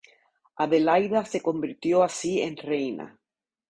Adelaida 0.55 1.25
se 1.25 1.41
convirtió 1.43 2.01
así 2.01 2.41
en 2.41 2.57
reina. 2.57 3.19